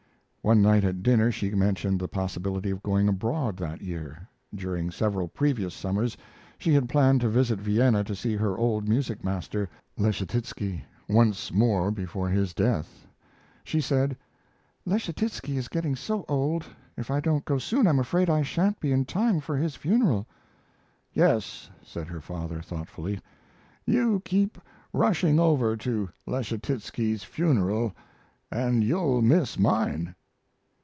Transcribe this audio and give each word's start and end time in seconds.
One 0.43 0.63
night 0.63 0.83
at 0.83 1.03
dinner 1.03 1.31
she 1.31 1.51
mentioned 1.51 1.99
the 1.99 2.07
possibility 2.07 2.71
of 2.71 2.81
going 2.81 3.07
abroad 3.07 3.57
that 3.57 3.83
year. 3.83 4.27
During 4.55 4.89
several 4.89 5.27
previous 5.27 5.71
summers 5.71 6.17
she 6.57 6.73
had 6.73 6.89
planned 6.89 7.21
to 7.21 7.29
visit 7.29 7.59
Vienna 7.59 8.03
to 8.03 8.15
see 8.15 8.35
her 8.37 8.57
old 8.57 8.89
music 8.89 9.23
master, 9.23 9.69
Leschetizky, 9.99 10.83
once 11.07 11.51
more 11.51 11.91
before 11.91 12.27
his 12.27 12.55
death. 12.55 13.05
She 13.63 13.79
said: 13.79 14.17
"Leschetizky 14.83 15.57
is 15.57 15.67
getting 15.67 15.95
so 15.95 16.25
old. 16.27 16.65
If 16.97 17.11
I 17.11 17.19
don't 17.19 17.45
go 17.45 17.59
soon 17.59 17.85
I'm 17.85 17.99
afraid 17.99 18.27
I 18.27 18.41
sha'n't 18.41 18.79
be 18.79 18.91
in 18.91 19.05
time 19.05 19.41
for 19.41 19.55
his 19.57 19.75
funeral." 19.75 20.25
"Yes," 21.13 21.69
said 21.83 22.07
her 22.07 22.19
father, 22.19 22.61
thoughtfully, 22.63 23.19
"you 23.85 24.23
keep 24.25 24.57
rushing 24.91 25.39
over 25.39 25.77
to 25.77 26.09
Leschetizky's 26.25 27.23
funeral, 27.23 27.93
and 28.51 28.83
you'll 28.83 29.21
miss 29.21 29.59
mine." 29.59 30.15